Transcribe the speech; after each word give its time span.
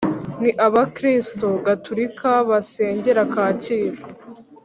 Ni 0.41 0.49
abakristo 0.67 1.47
gaturika 1.65 2.31
basengera 2.49 3.21
kacyiru 3.33 4.01